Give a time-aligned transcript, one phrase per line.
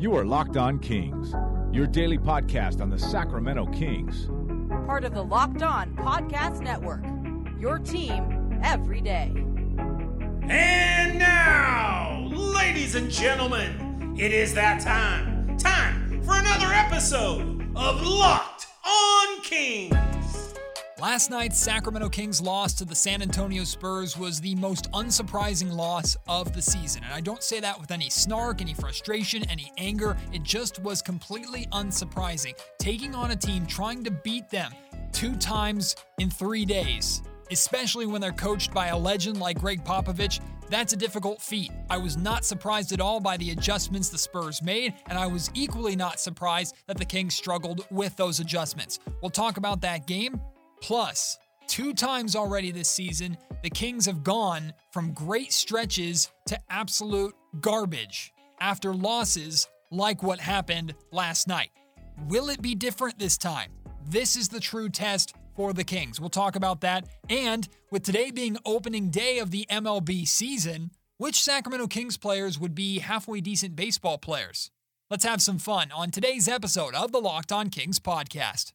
[0.00, 1.34] You are Locked On Kings,
[1.76, 4.30] your daily podcast on the Sacramento Kings.
[4.86, 7.04] Part of the Locked On Podcast Network.
[7.60, 9.30] Your team every day.
[10.48, 15.58] And now, ladies and gentlemen, it is that time.
[15.58, 20.09] Time for another episode of Locked On Kings.
[21.00, 26.14] Last night's Sacramento Kings loss to the San Antonio Spurs was the most unsurprising loss
[26.28, 27.02] of the season.
[27.04, 30.14] And I don't say that with any snark, any frustration, any anger.
[30.30, 32.52] It just was completely unsurprising.
[32.78, 34.72] Taking on a team trying to beat them
[35.10, 40.38] two times in three days, especially when they're coached by a legend like Gregg Popovich,
[40.68, 41.72] that's a difficult feat.
[41.88, 45.50] I was not surprised at all by the adjustments the Spurs made, and I was
[45.54, 48.98] equally not surprised that the Kings struggled with those adjustments.
[49.22, 50.38] We'll talk about that game
[50.80, 57.34] Plus, two times already this season, the Kings have gone from great stretches to absolute
[57.60, 61.70] garbage after losses like what happened last night.
[62.28, 63.72] Will it be different this time?
[64.08, 66.20] This is the true test for the Kings.
[66.20, 67.06] We'll talk about that.
[67.28, 72.74] And with today being opening day of the MLB season, which Sacramento Kings players would
[72.74, 74.70] be halfway decent baseball players?
[75.10, 78.72] Let's have some fun on today's episode of the Locked On Kings podcast.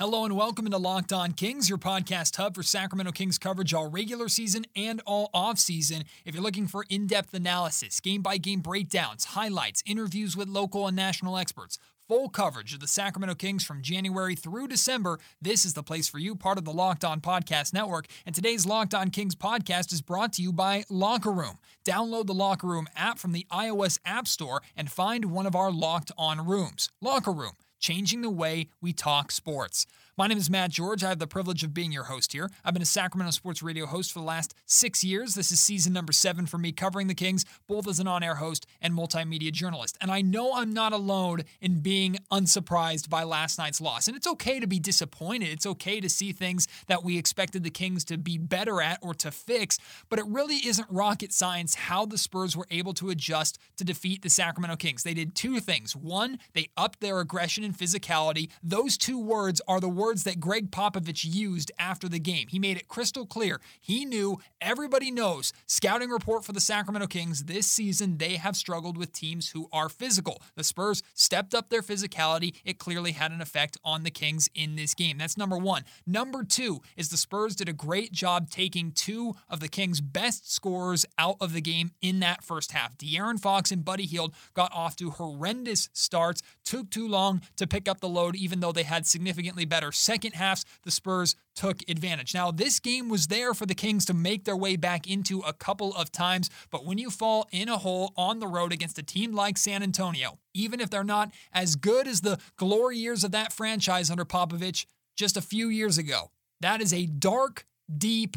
[0.00, 3.90] Hello and welcome into Locked On Kings, your podcast hub for Sacramento Kings coverage all
[3.90, 6.04] regular season and all off season.
[6.24, 10.86] If you're looking for in depth analysis, game by game breakdowns, highlights, interviews with local
[10.86, 15.74] and national experts, full coverage of the Sacramento Kings from January through December, this is
[15.74, 18.06] the place for you, part of the Locked On Podcast Network.
[18.24, 21.58] And today's Locked On Kings podcast is brought to you by Locker Room.
[21.84, 25.72] Download the Locker Room app from the iOS App Store and find one of our
[25.72, 26.88] Locked On rooms.
[27.00, 29.86] Locker Room changing the way we talk sports.
[30.18, 31.04] My name is Matt George.
[31.04, 32.50] I have the privilege of being your host here.
[32.64, 35.36] I've been a Sacramento Sports Radio host for the last six years.
[35.36, 38.34] This is season number seven for me, covering the Kings, both as an on air
[38.34, 39.96] host and multimedia journalist.
[40.00, 44.08] And I know I'm not alone in being unsurprised by last night's loss.
[44.08, 45.50] And it's okay to be disappointed.
[45.50, 49.14] It's okay to see things that we expected the Kings to be better at or
[49.14, 49.78] to fix.
[50.08, 54.22] But it really isn't rocket science how the Spurs were able to adjust to defeat
[54.22, 55.04] the Sacramento Kings.
[55.04, 55.94] They did two things.
[55.94, 58.50] One, they upped their aggression and physicality.
[58.64, 62.46] Those two words are the words words that Gregg Popovich used after the game.
[62.48, 63.60] He made it crystal clear.
[63.78, 68.96] He knew, everybody knows, scouting report for the Sacramento Kings this season, they have struggled
[68.96, 70.40] with teams who are physical.
[70.54, 72.54] The Spurs stepped up their physicality.
[72.64, 75.18] It clearly had an effect on the Kings in this game.
[75.18, 75.84] That's number one.
[76.06, 80.50] Number two is the Spurs did a great job taking two of the Kings' best
[80.50, 82.96] scorers out of the game in that first half.
[82.96, 87.86] De'Aaron Fox and Buddy Hield got off to horrendous starts, took too long to pick
[87.86, 92.34] up the load, even though they had significantly better second halves, the Spurs took advantage.
[92.34, 95.52] Now, this game was there for the Kings to make their way back into a
[95.52, 99.02] couple of times, but when you fall in a hole on the road against a
[99.02, 103.32] team like San Antonio, even if they're not as good as the glory years of
[103.32, 104.86] that franchise under Popovich
[105.16, 106.30] just a few years ago,
[106.60, 107.66] that is a dark,
[107.96, 108.36] deep,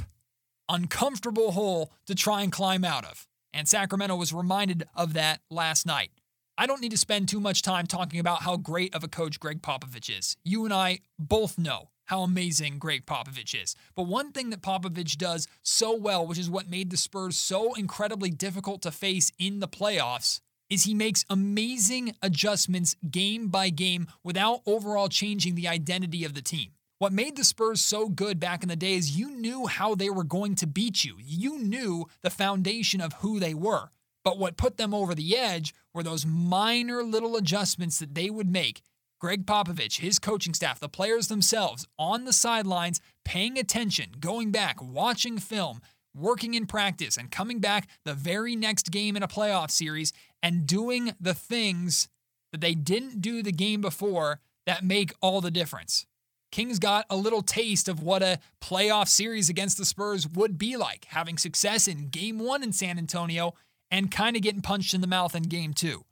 [0.70, 3.28] uncomfortable hole to try and climb out of.
[3.54, 6.12] And Sacramento was reminded of that last night.
[6.58, 9.40] I don't need to spend too much time talking about how great of a coach
[9.40, 10.38] Gregg Popovich is.
[10.44, 13.76] You and I both know how amazing Gregg Popovich is.
[13.96, 17.74] But one thing that Popovich does so well, which is what made the Spurs so
[17.74, 24.08] incredibly difficult to face in the playoffs, is he makes amazing adjustments game by game
[24.24, 26.72] without overall changing the identity of the team.
[26.98, 30.10] What made the Spurs so good back in the day is you knew how they
[30.10, 31.16] were going to beat you.
[31.20, 33.90] You knew the foundation of who they were.
[34.24, 38.50] But what put them over the edge were those minor little adjustments that they would
[38.50, 38.82] make.
[39.20, 44.82] Gregg Popovich, his coaching staff, the players themselves on the sidelines, paying attention, going back,
[44.82, 45.80] watching film,
[46.16, 50.12] working in practice, and coming back the very next game in a playoff series
[50.42, 52.10] and doing the things
[52.52, 56.06] that they didn't do the game before that make all the difference.
[56.52, 60.76] Kings got a little taste of what a playoff series against the Spurs would be
[60.76, 63.54] like, having success in game one in San Antonio
[63.92, 66.06] and kind of getting punched in the mouth in game two.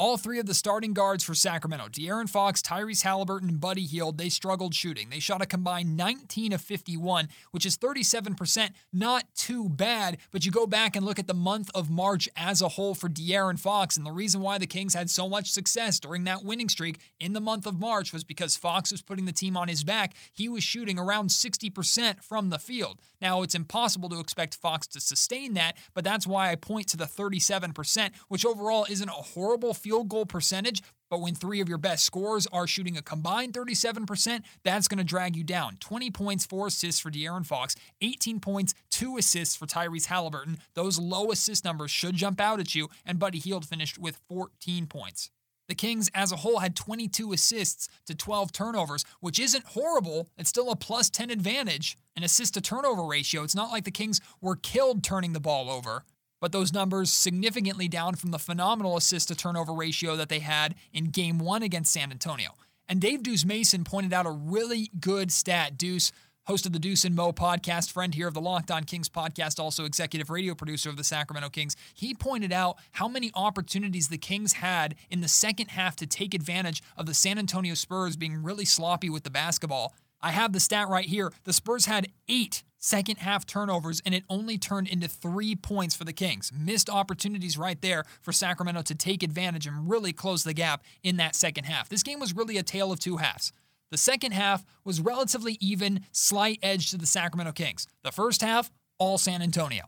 [0.00, 4.16] All three of the starting guards for Sacramento, De'Aaron Fox, Tyrese Halliburton, and Buddy Hield,
[4.16, 5.10] they struggled shooting.
[5.10, 8.70] They shot a combined 19 of 51, which is 37%.
[8.92, 12.62] Not too bad, but you go back and look at the month of March as
[12.62, 15.98] a whole for De'Aaron Fox, and the reason why the Kings had so much success
[15.98, 19.32] during that winning streak in the month of March was because Fox was putting the
[19.32, 20.14] team on his back.
[20.32, 23.00] He was shooting around 60% from the field.
[23.20, 26.96] Now, it's impossible to expect Fox to sustain that, but that's why I point to
[26.96, 31.78] the 37%, which overall isn't a horrible field goal percentage, but when three of your
[31.78, 35.78] best scorers are shooting a combined 37%, that's going to drag you down.
[35.80, 40.58] 20 points, four assists for De'Aaron Fox, 18 points, two assists for Tyrese Halliburton.
[40.74, 44.86] Those low assist numbers should jump out at you, and Buddy Hield finished with 14
[44.86, 45.30] points.
[45.68, 50.28] The Kings as a whole had 22 assists to 12 turnovers, which isn't horrible.
[50.36, 51.96] It's still a plus 10 advantage.
[52.14, 53.42] An assist to turnover ratio.
[53.42, 56.04] It's not like the Kings were killed turning the ball over,
[56.40, 60.74] but those numbers significantly down from the phenomenal assist to turnover ratio that they had
[60.92, 62.50] in game one against San Antonio.
[62.88, 65.76] And Dave Deuce Mason pointed out a really good stat.
[65.76, 66.10] Deuce,
[66.46, 69.60] host of the Deuce and Mo podcast, friend here of the Locked On Kings podcast,
[69.60, 71.76] also executive radio producer of the Sacramento Kings.
[71.92, 76.32] He pointed out how many opportunities the Kings had in the second half to take
[76.32, 79.94] advantage of the San Antonio Spurs being really sloppy with the basketball.
[80.22, 81.30] I have the stat right here.
[81.44, 86.04] The Spurs had eight second half turnovers, and it only turned into three points for
[86.04, 86.50] the Kings.
[86.56, 91.16] Missed opportunities right there for Sacramento to take advantage and really close the gap in
[91.16, 91.88] that second half.
[91.88, 93.52] This game was really a tale of two halves.
[93.90, 97.86] The second half was relatively even, slight edge to the Sacramento Kings.
[98.04, 99.84] The first half, all San Antonio.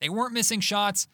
[0.00, 1.06] They weren't missing shots,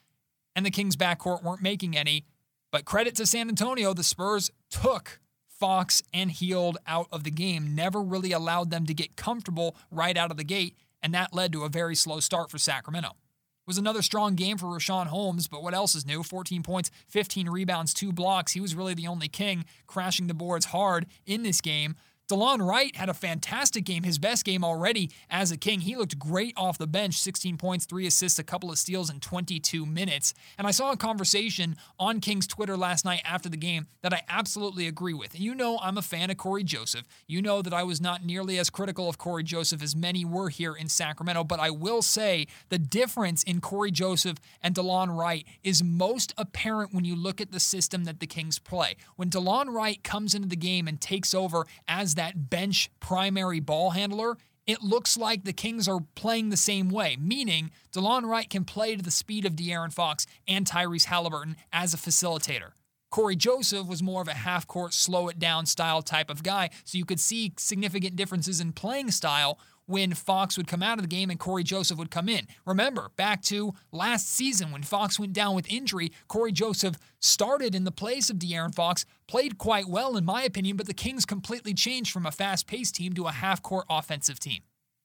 [0.56, 2.24] and the Kings' backcourt weren't making any.
[2.70, 7.74] But credit to San Antonio, the Spurs took Fox and Hield out of the game,
[7.74, 11.52] never really allowed them to get comfortable right out of the gate, and that led
[11.52, 13.08] to a very slow start for Sacramento.
[13.10, 16.24] It was another strong game for Richaun Holmes, but what else is new?
[16.24, 18.52] 14 points, 15 rebounds, two blocks.
[18.52, 21.94] He was really the only king, crashing the boards hard in this game.
[22.32, 25.80] DeLon Wright had a fantastic game, his best game already as a King.
[25.80, 29.20] He looked great off the bench 16 points, three assists, a couple of steals in
[29.20, 30.32] 22 minutes.
[30.56, 34.22] And I saw a conversation on King's Twitter last night after the game that I
[34.30, 35.38] absolutely agree with.
[35.38, 37.02] You know, I'm a fan of Cory Joseph.
[37.26, 40.48] You know that I was not nearly as critical of Cory Joseph as many were
[40.48, 45.44] here in Sacramento, but I will say the difference in Cory Joseph and DeLon Wright
[45.62, 48.96] is most apparent when you look at the system that the Kings play.
[49.16, 53.90] When DeLon Wright comes into the game and takes over as that bench primary ball
[53.90, 54.36] handler,
[54.66, 58.94] it looks like the Kings are playing the same way, meaning DeLon Wright can play
[58.94, 62.72] to the speed of De'Aaron Fox and Tyrese Halliburton as a facilitator.
[63.10, 66.70] Cory Joseph was more of a half court, slow it down style type of guy,
[66.84, 69.58] so you could see significant differences in playing style
[69.92, 72.48] when Fox would come out of the game and Cory Joseph would come in.
[72.64, 77.84] Remember, back to last season when Fox went down with injury, Cory Joseph started in
[77.84, 81.74] the place of De'Aaron Fox, played quite well in my opinion, but the Kings completely
[81.74, 84.62] changed from a fast-paced team to a half-court offensive team.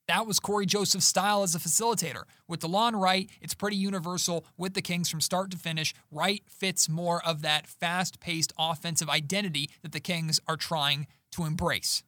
[0.07, 2.23] That was Cory Joseph's style as a facilitator.
[2.47, 5.93] With DeLon Wright, it's pretty universal with the Kings from start to finish.
[6.11, 11.43] Wright fits more of that fast paced offensive identity that the Kings are trying to
[11.43, 12.03] embrace.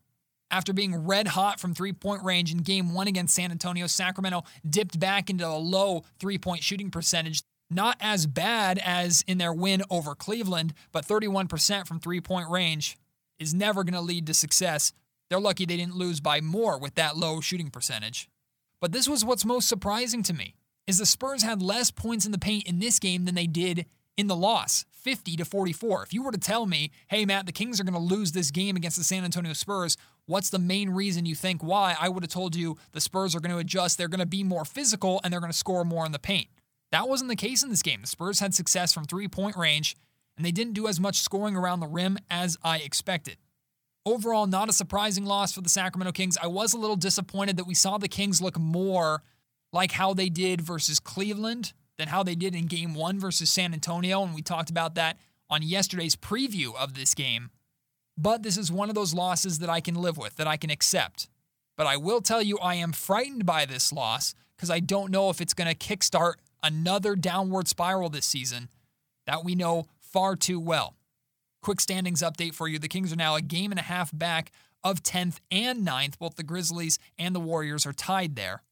[0.52, 4.44] After being red hot from three point range in game one against San Antonio, Sacramento
[4.68, 7.44] dipped back into a low three point shooting percentage.
[7.70, 12.98] Not as bad as in their win over Cleveland, but 31% from three point range
[13.38, 14.92] is never going to lead to success.
[15.30, 18.28] They're lucky they didn't lose by more with that low shooting percentage.
[18.82, 20.56] But this was what's most surprising to me
[20.88, 23.86] is the Spurs had less points in the paint in this game than they did
[24.20, 26.04] in the loss, 50 to 44.
[26.04, 28.52] If you were to tell me, "Hey Matt, the Kings are going to lose this
[28.52, 29.98] game against the San Antonio Spurs,"
[30.30, 31.96] What's the main reason you think why?
[32.00, 33.98] I would have told you the Spurs are going to adjust.
[33.98, 36.50] They're going to be more physical and they're going to score more in the paint.
[36.92, 38.02] That wasn't the case in this game.
[38.02, 39.98] The Spurs had success from three point range
[40.38, 43.38] and they didn't do as much scoring around the rim as I expected.
[44.06, 46.38] Overall, not a surprising loss for the Sacramento Kings.
[46.40, 49.24] I was a little disappointed that we saw the Kings look more
[49.74, 53.74] like how they did versus Cleveland than how they did in game one versus San
[53.74, 54.24] Antonio.
[54.24, 55.18] And we talked about that
[55.50, 57.52] on yesterday's preview of this game.
[58.18, 60.70] But this is one of those losses that I can live with, that I can
[60.70, 61.28] accept.
[61.78, 65.30] But I will tell you, I am frightened by this loss because I don't know
[65.30, 68.70] if it's going to kickstart another downward spiral this season
[69.28, 70.96] that we know far too well.
[71.62, 72.80] Quick standings update for you.
[72.80, 74.52] The Kings are now a game and a half back
[74.86, 76.18] of 10th and 9th.
[76.18, 78.64] Both the Grizzlies and the Warriors are tied there.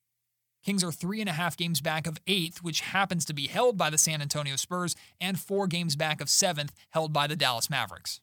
[0.63, 3.77] Kings are three and a half games back of 8th, which happens to be held
[3.77, 7.69] by the San Antonio Spurs, and four games back of 7th, held by the Dallas
[7.69, 8.19] Mavericks.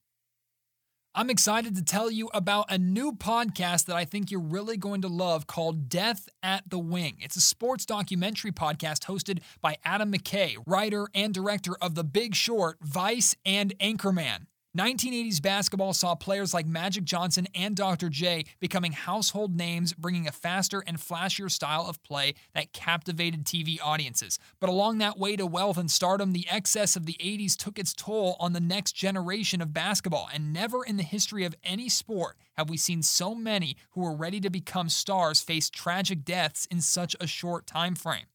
[1.16, 5.00] I'm excited to tell you about a new podcast that I think you're really going
[5.02, 7.18] to love called Death at the Wing.
[7.20, 12.34] It's a sports documentary podcast hosted by Adam McKay, writer and director of The Big
[12.34, 14.46] Short, Vice, and Anchorman.
[14.76, 18.08] 1980s basketball saw players like Magic Johnson and Dr.
[18.08, 23.78] J becoming household names, bringing a faster and flashier style of play that captivated TV
[23.80, 24.36] audiences.
[24.58, 27.94] But along that way to wealth and stardom, the excess of the 80s took its
[27.94, 32.36] toll on the next generation of basketball, and never in the history of any sport
[32.56, 36.80] have we seen so many who were ready to become stars face tragic deaths in
[36.80, 38.26] such a short time frame.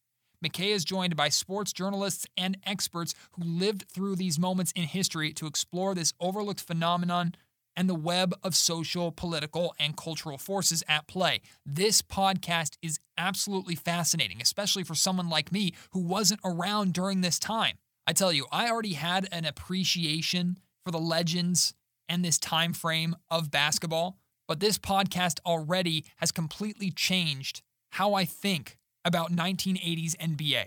[0.44, 5.34] McKay is joined by sports journalists and experts who lived through these moments in history
[5.34, 7.36] to explore this overlooked phenomenon
[7.76, 11.42] and the web of social, political, and cultural forces at play.
[11.66, 17.40] This podcast is absolutely fascinating, especially for someone like me who wasn't around during this
[17.40, 17.78] time.
[18.08, 21.74] I tell you, I already had an appreciation for the legends
[22.08, 24.18] and this time frame of basketball,
[24.48, 28.79] but this podcast already has completely changed how I think
[29.10, 30.66] about 1980s NBA.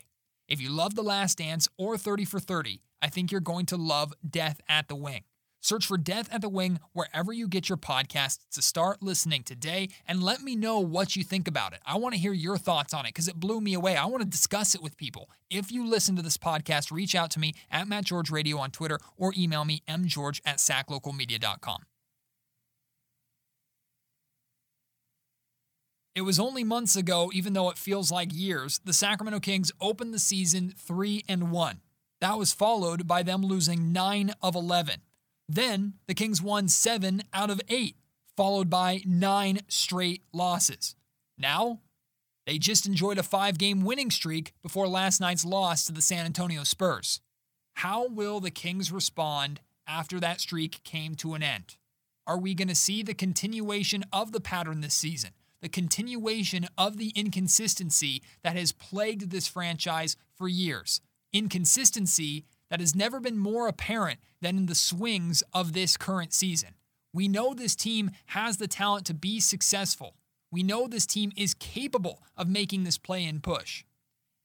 [0.48, 3.76] If you love The Last Dance or 30 for 30, I think you're going to
[3.76, 5.22] love Death at the Wing.
[5.60, 9.90] Search for Death at the Wing wherever you get your podcasts to start listening today
[10.08, 11.78] and let me know what you think about it.
[11.86, 13.96] I want to hear your thoughts on it because it blew me away.
[13.96, 15.30] I want to discuss it with people.
[15.48, 18.72] If you listen to this podcast, reach out to me at Matt George Radio on
[18.72, 21.84] Twitter or email me mgeorge at saclocalmedia.com.
[26.14, 30.12] It was only months ago, even though it feels like years, the Sacramento Kings opened
[30.12, 31.80] the season 3 and 1.
[32.20, 35.00] That was followed by them losing 9 of 11.
[35.48, 37.96] Then the Kings won seven out of eight,
[38.36, 40.94] followed by nine straight losses.
[41.36, 41.80] Now,
[42.46, 46.24] they just enjoyed a five game winning streak before last night's loss to the San
[46.24, 47.20] Antonio Spurs.
[47.74, 51.76] How will the Kings respond after that streak came to an end?
[52.26, 55.32] Are we going to see the continuation of the pattern this season?
[55.62, 61.00] The continuation of the inconsistency that has plagued this franchise for years.
[61.32, 66.70] Inconsistency that has never been more apparent than in the swings of this current season.
[67.14, 70.16] We know this team has the talent to be successful.
[70.50, 73.84] We know this team is capable of making this play in push.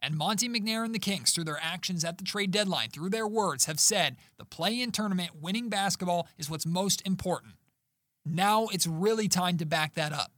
[0.02, 3.28] And Monte McNair and the Kings, through their actions at the trade deadline, through their
[3.28, 7.54] words, have said the play in tournament, winning basketball, is what's most important.
[8.24, 10.32] Now it's really time to back that up.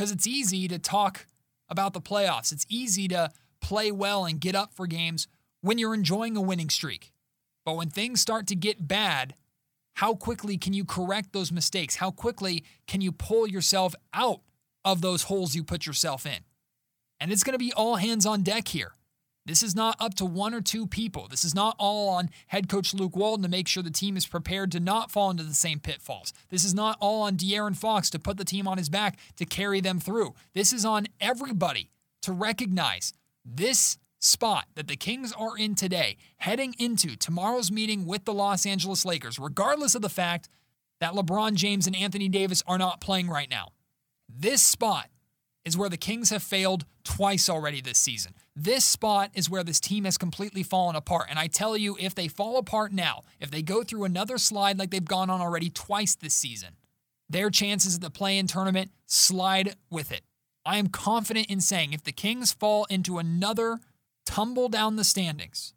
[0.00, 1.26] Because it's easy to talk
[1.68, 3.30] about the playoffs, it's easy to
[3.60, 5.28] play well and get up for games
[5.60, 7.12] when you're enjoying a winning streak.
[7.66, 9.34] But when things start to get bad,
[9.96, 11.96] how quickly can you correct those mistakes?
[11.96, 14.40] How quickly can you pull yourself out
[14.86, 16.44] of those holes you put yourself in?
[17.20, 18.94] And it's going to be all hands on deck here.
[19.50, 21.26] This is not up to one or two people.
[21.28, 24.24] This is not all on head coach Luke Walton to make sure the team is
[24.24, 26.32] prepared to not fall into the same pitfalls.
[26.50, 29.44] This is not all on De'Aaron Fox to put the team on his back to
[29.44, 30.34] carry them through.
[30.54, 31.90] This is on everybody
[32.22, 33.12] to recognize
[33.44, 38.64] this spot that the Kings are in today, heading into tomorrow's meeting with the Los
[38.64, 40.48] Angeles Lakers, regardless of the fact
[41.00, 43.70] that LeBron James and Anthony Davis are not playing right now.
[44.28, 45.08] This spot
[45.64, 48.34] is where the Kings have failed twice already this season.
[48.56, 51.26] This spot is where this team has completely fallen apart.
[51.28, 54.78] And I tell you, if they fall apart now, if they go through another slide
[54.78, 56.76] like they've gone on already twice this season,
[57.28, 60.22] their chances at the play in tournament slide with it.
[60.64, 63.80] I am confident in saying if the Kings fall into another
[64.26, 65.74] tumble down the standings.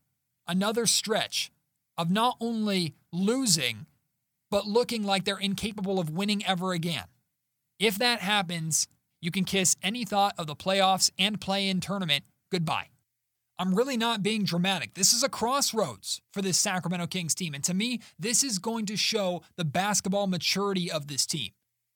[0.48, 1.52] Another stretch
[1.98, 3.86] of not only losing,
[4.50, 7.06] but looking like they're incapable of winning ever again.
[7.80, 8.88] If that happens,
[9.24, 12.88] you can kiss any thought of the playoffs and play in tournament goodbye.
[13.58, 14.96] I'm really not being dramatic.
[14.96, 17.54] This is a crossroads for this Sacramento Kings team.
[17.54, 21.52] And to me, this is going to show the basketball maturity of this team.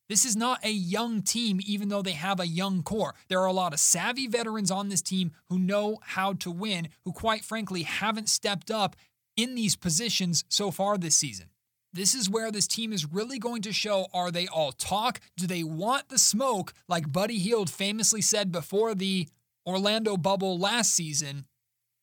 [0.08, 3.14] This is not a young team, even though they have a young core.
[3.28, 6.88] There are a lot of savvy veterans on this team who know how to win,
[7.04, 8.96] who, quite frankly, haven't stepped up
[9.36, 11.48] in these positions so far this season.
[11.94, 15.20] This is where this team is really going to show are they all talk?
[15.36, 19.28] Do they want the smoke, like Buddy Hield famously said before the
[19.66, 21.46] Orlando bubble last season,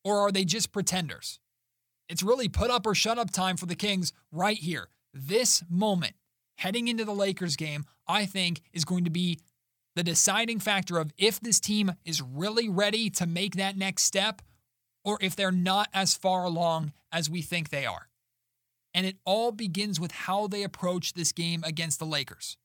[0.03, 1.39] or are they just pretenders?
[2.09, 4.89] It's really put up or shut up time for the Kings right here.
[5.13, 6.15] This moment
[6.59, 9.39] heading into the Lakers game, I think is going to be
[9.97, 14.43] the deciding factor of if this team is really ready to make that next step
[15.05, 18.09] or if they're not as far along as we think they are.
[18.95, 22.57] And it all begins with how they approach this game against the Lakers.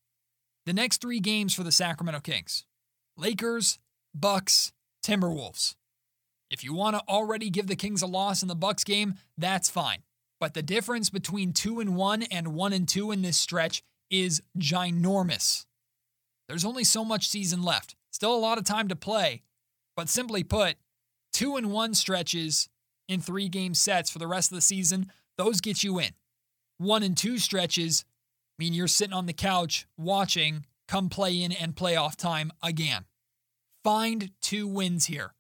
[0.65, 2.65] The next three games for the Sacramento Kings
[3.17, 3.79] Lakers,
[4.13, 4.71] Bucks,
[5.03, 5.75] Timberwolves.
[6.50, 9.69] If you want to already give the Kings a loss in the Bucks game, that's
[9.69, 10.03] fine.
[10.39, 14.41] But the difference between 2 and 1 and 1 and 2 in this stretch is
[14.57, 15.65] ginormous.
[16.48, 17.95] There's only so much season left.
[18.12, 19.43] Still a lot of time to play.
[19.95, 20.75] But simply put,
[21.33, 22.69] 2 and 1 stretches
[23.07, 26.12] in 3 game sets for the rest of the season, those get you in.
[26.79, 28.05] 1 and 2 stretches
[28.57, 33.05] mean you're sitting on the couch watching come play in and playoff time again.
[33.83, 35.33] Find two wins here.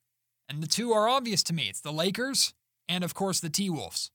[0.47, 1.67] And the two are obvious to me.
[1.69, 2.53] It's the Lakers
[2.87, 4.11] and of course the T-Wolves.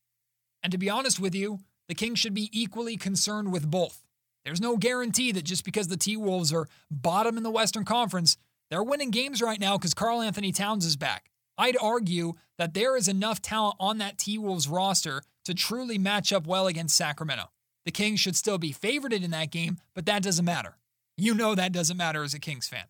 [0.63, 4.05] And to be honest with you, the Kings should be equally concerned with both.
[4.45, 8.37] There's no guarantee that just because the T Wolves are bottom in the Western Conference,
[8.71, 11.31] they're winning games right now because Karl-Anthony Towns is back.
[11.57, 16.33] I'd argue that there is enough talent on that T Wolves roster to truly match
[16.33, 17.51] up well against Sacramento.
[17.85, 20.79] The Kings should still be favored in that game, but that doesn't matter.
[21.17, 22.87] You know that doesn't matter as a Kings fan.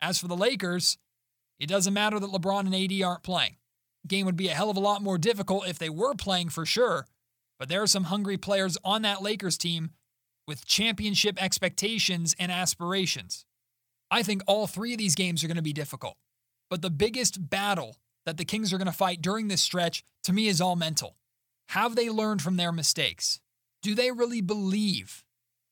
[0.00, 0.98] As for the Lakers,
[1.60, 3.56] it doesn't matter that LeBron and AD aren't playing.
[4.02, 6.48] The game would be a hell of a lot more difficult if they were playing
[6.48, 7.06] for sure,
[7.62, 9.90] But there are some hungry players on that Lakers team
[10.48, 13.44] with championship expectations and aspirations.
[14.10, 16.16] I think all three of these games are going to be difficult.
[16.68, 20.32] But the biggest battle that the Kings are going to fight during this stretch, to
[20.32, 21.16] me, is all mental.
[21.72, 23.40] Have they learned from their mistakes?
[23.80, 25.24] Do they really believe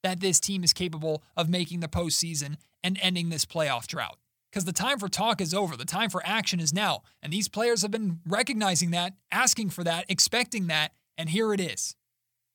[0.03, 4.17] that this team is capable of making the postseason and ending this playoff drought?
[4.51, 5.77] Because the time for talk is over.
[5.77, 7.03] The time for action is now.
[7.23, 11.61] And these players have been recognizing that, asking for that, expecting that, and here it
[11.61, 11.95] is.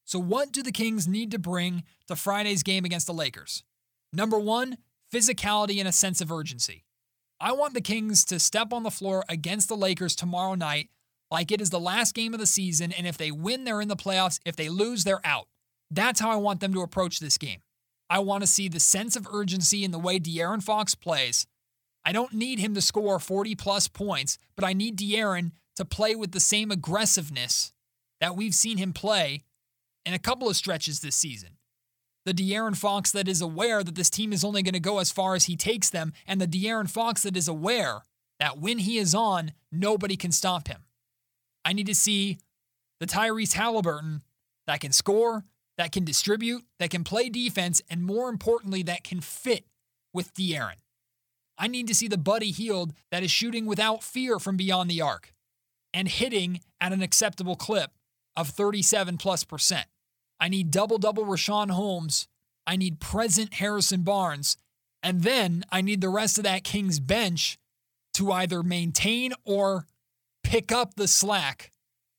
[0.05, 3.63] So, what do the Kings need to bring to Friday's game against the Lakers?
[4.11, 4.79] Number one,
[5.13, 6.83] physicality and a sense of urgency.
[7.39, 10.89] I want the Kings to step on the floor against the Lakers tomorrow night
[11.35, 13.89] like it is the last game of the season, and if they win, they're in
[13.89, 14.39] the playoffs.
[14.45, 15.49] If they lose, they're out.
[15.91, 17.59] That's how I want them to approach this game.
[18.09, 21.45] I want to see the sense of urgency in the way De'Aaron Fox plays.
[22.05, 26.15] I don't need him to score 40 plus points, but I need De'Aaron to play
[26.15, 27.73] with the same aggressiveness
[28.21, 29.43] that we've seen him play
[30.05, 31.57] in a couple of stretches this season.
[32.23, 35.11] The De'Aaron Fox that is aware that this team is only going to go as
[35.11, 38.03] far as he takes them, and the De'Aaron Fox that is aware
[38.39, 40.85] that when he is on, nobody can stop him.
[41.65, 42.37] I need to see
[42.99, 44.21] the Tyrese Halliburton
[44.67, 45.43] that can score,
[45.77, 49.65] that can distribute, that can play defense, and more importantly, that can fit
[50.13, 50.75] with De'Aaron.
[51.57, 55.01] I need to see the Buddy Hield that is shooting without fear from beyond the
[55.01, 55.33] arc
[55.93, 57.91] and hitting at an acceptable clip
[58.35, 59.87] of 37 plus percent.
[60.39, 62.27] I need double double Richaun Holmes.
[62.67, 64.57] I need present Harrison Barnes.
[65.01, 67.57] And then I need the rest of that Kings bench
[68.15, 69.85] to either maintain or
[70.55, 71.69] pick up the slack,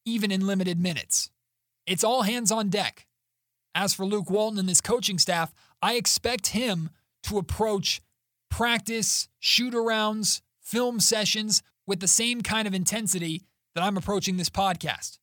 [0.05, 1.31] even in limited minutes.
[1.87, 3.07] It's all hands on deck.
[3.75, 6.91] As for Luke Walton and his coaching staff, I expect him
[7.23, 8.03] to approach
[8.51, 13.41] practice, shoot arounds, film sessions with the same kind of intensity
[13.75, 15.17] that I'm approaching this podcast.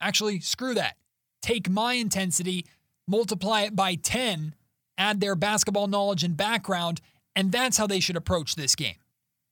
[0.00, 0.96] Actually, screw that.
[1.42, 2.64] Take my intensity,
[3.06, 4.54] multiply it by 10,
[4.96, 7.02] add their basketball knowledge and background,
[7.36, 8.96] and that's how they should approach this game.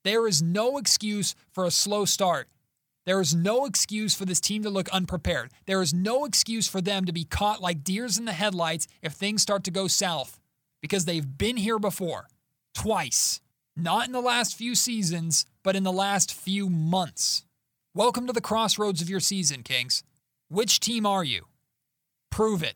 [0.05, 2.49] There is no excuse for a slow start.
[3.09, 5.51] There is no excuse for this team to look unprepared.
[5.65, 9.15] There is no excuse for them to be caught like deers in the headlights if
[9.15, 10.39] things start to go south
[10.83, 12.29] because they've been here before,
[12.75, 13.41] twice.
[13.75, 17.47] Not in the last few seasons, but in the last few months.
[17.95, 20.03] Welcome to the crossroads of your season, Kings.
[20.51, 21.47] Which team are you?
[22.31, 22.75] Prove it.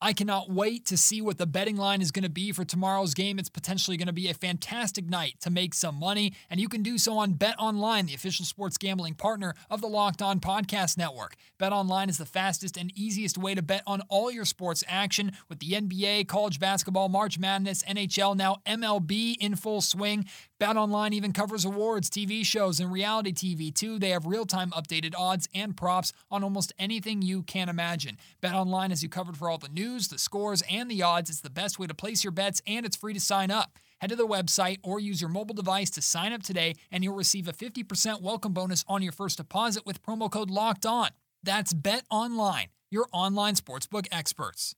[0.00, 3.14] I cannot wait to see what the betting line is going to be for tomorrow's
[3.14, 3.36] game.
[3.36, 6.84] It's potentially going to be a fantastic night to make some money, and you can
[6.84, 10.98] do so on Bet Online, the official sports gambling partner of the Locked On Podcast
[10.98, 11.34] Network.
[11.58, 15.32] Bet Online is the fastest and easiest way to bet on all your sports action
[15.48, 20.26] with the NBA, college basketball, March Madness, NHL, now MLB in full swing.
[20.60, 23.96] Bet Online even covers awards, TV shows, and reality TV too.
[23.96, 28.18] They have real-time updated odds and props on almost anything you can imagine.
[28.40, 31.30] Bet Online has you covered for all the news the scores, and the odds.
[31.30, 33.78] It's the best way to place your bets, and it's free to sign up.
[34.00, 37.14] Head to the website or use your mobile device to sign up today, and you'll
[37.14, 41.10] receive a 50% welcome bonus on your first deposit with promo code LOCKED ON.
[41.40, 44.74] That's Bet Online, your online sportsbook experts.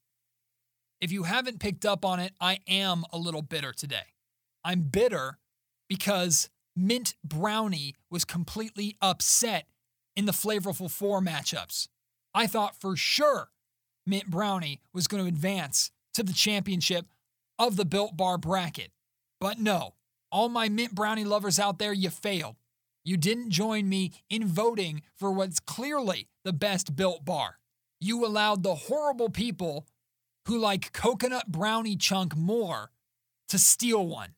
[1.01, 4.13] If you haven't picked up on it, I am a little bitter today.
[4.63, 5.39] I'm bitter
[5.91, 9.67] because Mint Brownie was completely upset
[10.17, 11.89] in the Flavorful Four matchups.
[12.33, 13.51] I thought for sure
[14.07, 17.07] Mint Brownie was going to advance to the championship
[17.59, 18.93] of the Built Bar bracket.
[19.41, 19.95] But no,
[20.31, 22.57] all my Mint Brownie lovers out there, you failed.
[23.05, 27.59] You didn't join me in voting for what's clearly the best Built Bar.
[28.01, 29.87] You allowed the horrible people
[30.47, 32.93] who like coconut brownie chunk more
[33.49, 34.35] to steal one.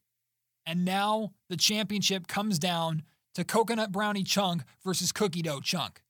[0.66, 3.02] And now the championship comes down
[3.34, 6.02] to coconut brownie chunk versus cookie dough chunk.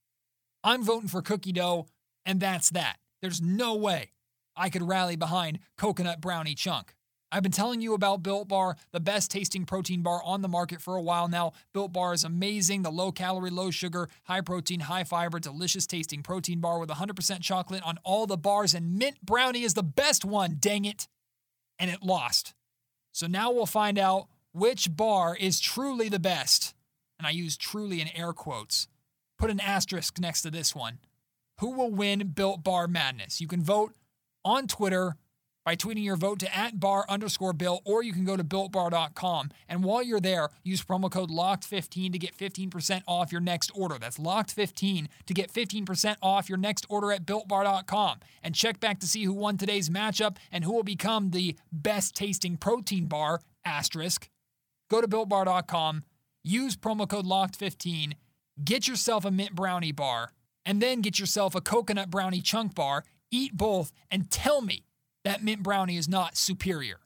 [0.63, 1.87] I'm voting for cookie dough,
[2.25, 2.97] and that's that.
[3.21, 4.11] There's no way
[4.55, 6.93] I could rally behind Coconut Brownie Chunk.
[7.31, 10.79] I've been telling you about Built Bar, the best tasting protein bar on the market
[10.81, 11.53] for a while now.
[11.73, 12.83] Built Bar is amazing.
[12.83, 17.41] The low calorie, low sugar, high protein, high fiber, delicious tasting protein bar with 100%
[17.41, 21.07] chocolate on all the bars, and mint brownie is the best one, dang it.
[21.79, 22.53] And it lost.
[23.13, 26.73] So now we'll find out which bar is truly the best.
[27.19, 28.87] And I use truly in air quotes.
[29.37, 30.99] Put an asterisk next to this one
[31.59, 33.39] who will win Built Bar Madness.
[33.39, 33.93] You can vote
[34.43, 35.17] on Twitter
[35.65, 39.49] by tweeting your vote to at bar underscore bill, or you can go to builtbar.com.
[39.69, 43.97] And while you're there, use promo code LOCKED15 to get 15% off your next order.
[43.97, 48.19] That's LOCKED15 to get 15% off your next order at builtbar.com.
[48.43, 52.15] And check back to see who won today's matchup and who will become the best
[52.15, 54.29] tasting protein bar, asterisk.
[54.93, 56.03] Go to builtbar.com,
[56.43, 58.13] use promo code LOCKED15,
[58.63, 60.33] get yourself a mint brownie bar
[60.67, 64.83] and then get yourself a coconut brownie chunk bar, eat both, and tell me
[65.23, 66.97] that mint brownie is not superior.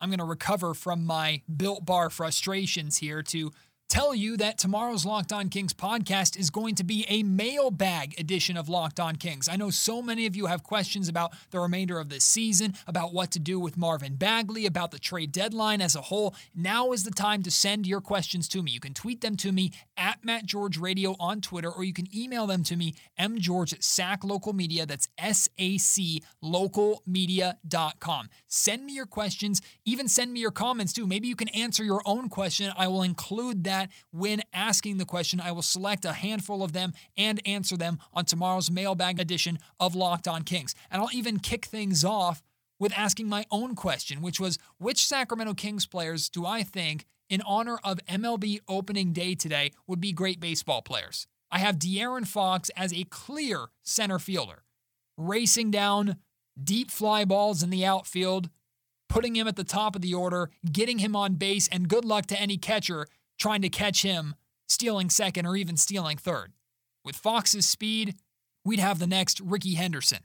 [0.00, 3.50] I'm going to recover from my built bar frustrations here to
[3.90, 8.56] tell you that tomorrow's Locked On Kings podcast is going to be a mailbag edition
[8.56, 9.48] of Locked On Kings.
[9.48, 13.12] I know so many of you have questions about the remainder of this season, about
[13.12, 16.36] what to do with Marvin Bagley, about the trade deadline as a whole.
[16.54, 18.70] Now is the time to send your questions to me.
[18.70, 22.06] You can tweet them to me at Matt George Radio on Twitter, or you can
[22.16, 24.86] email them to me, mgeorge at SAC Local Media.
[24.86, 28.28] That's S-A-C localmedia.com.
[28.46, 31.08] Send me your questions, even send me your comments too.
[31.08, 32.72] Maybe you can answer your own question.
[32.78, 36.72] I will include that that when asking the question, I will select a handful of
[36.72, 40.74] them and answer them on tomorrow's mailbag edition of Locked On Kings.
[40.90, 42.42] And I'll even kick things off
[42.78, 47.42] with asking my own question, which was which Sacramento Kings players do I think, in
[47.42, 51.26] honor of MLB opening day today, would be great baseball players?
[51.50, 54.62] I have De'Aaron Fox as a clear center fielder,
[55.16, 56.16] racing down
[56.62, 58.50] deep fly balls in the outfield,
[59.08, 62.26] putting him at the top of the order, getting him on base, and good luck
[62.26, 63.06] to any catcher
[63.40, 64.36] trying to catch him
[64.68, 66.52] stealing second or even stealing third.
[67.04, 68.14] With Fox's speed,
[68.64, 70.20] we'd have the next Rickey Henderson.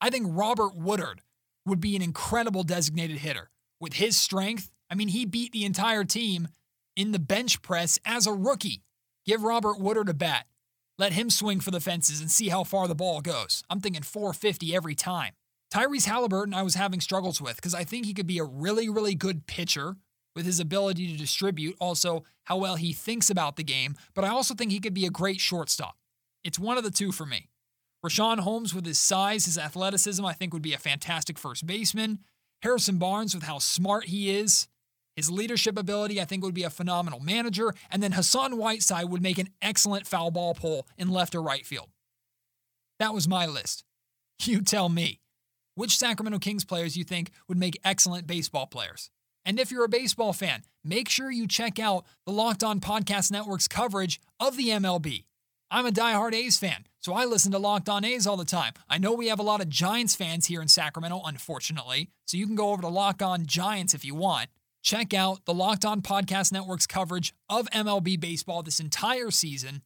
[0.00, 1.22] I think Robert Woodard
[1.64, 3.50] would be an incredible designated hitter.
[3.80, 6.48] With his strength, I mean, he beat the entire team
[6.96, 8.82] in the bench press as a rookie.
[9.24, 10.46] Give Robert Woodard a bat.
[10.98, 13.62] Let him swing for the fences and see how far the ball goes.
[13.70, 15.32] I'm thinking 450 every time.
[15.72, 18.88] Tyrese Halliburton, I was having struggles with because I think he could be a really,
[18.88, 19.96] really good pitcher
[20.34, 24.28] with his ability to distribute, also how well he thinks about the game, but I
[24.28, 25.96] also think he could be a great shortstop.
[26.44, 27.48] It's one of the two for me.
[28.04, 32.18] Richaun Holmes, with his size, his athleticism, I think would be a fantastic first baseman.
[32.62, 34.66] Harrison Barnes, with how smart he is,
[35.14, 37.74] his leadership ability, I think would be a phenomenal manager.
[37.90, 41.66] And then Hassan Whiteside would make an excellent foul ball pole in left or right
[41.66, 41.90] field.
[42.98, 43.84] That was my list.
[44.44, 45.20] You tell me.
[45.76, 49.08] Which Sacramento Kings players you think would make excellent baseball players?
[49.44, 53.30] And if you're a baseball fan, make sure you check out the Locked On Podcast
[53.30, 55.24] Network's coverage of the MLB.
[55.70, 58.74] I'm a diehard A's fan, so I listen to Locked On A's all the time.
[58.90, 62.46] I know we have a lot of Giants fans here in Sacramento, unfortunately, so you
[62.46, 64.48] can go over to Locked On Giants if you want.
[64.82, 69.82] Check out the Locked On Podcast Network's coverage of MLB baseball this entire season.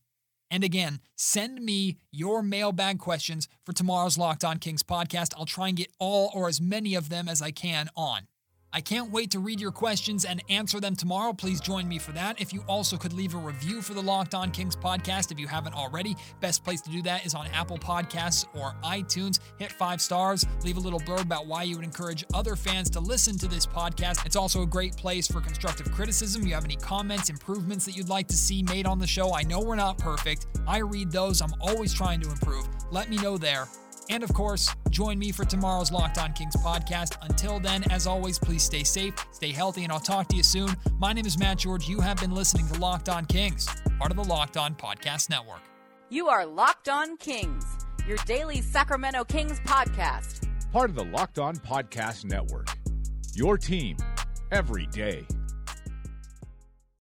[0.51, 5.35] And again, send me your mailbag questions for tomorrow's Locked On Kings podcast.
[5.37, 8.27] I'll try and get all or as many of them as I can on.
[8.73, 11.33] I can't wait to read your questions and answer them tomorrow.
[11.33, 12.41] Please join me for that.
[12.41, 15.47] If you also could leave a review for the Locked On Kings podcast if you
[15.47, 19.41] haven't already, best place to do that is on Apple Podcasts or iTunes.
[19.59, 23.01] Hit five stars, leave a little blurb about why you would encourage other fans to
[23.01, 24.27] listen to this podcast.
[24.27, 26.47] It's also a great place for constructive criticism.
[26.47, 29.43] You have any comments, improvements that you'd like to see made on the show, I
[29.43, 30.47] know we're not perfect.
[30.67, 32.69] I read those, I'm always trying to improve.
[32.91, 33.69] Let me know there.
[34.09, 37.17] And of course, join me for tomorrow's Locked On Kings podcast.
[37.23, 40.77] Until then, as always, please stay safe, stay healthy, and I'll talk to you soon.
[40.99, 41.89] My name is Matt George.
[41.89, 45.63] You have been listening to Locked On Kings, part of the Locked On Podcast Network.
[46.09, 47.65] You are Locked On Kings,
[48.07, 50.49] your daily Sacramento Kings podcast.
[50.73, 52.69] Part of the Locked On Podcast Network.
[53.35, 53.97] Your team
[54.53, 55.27] every day.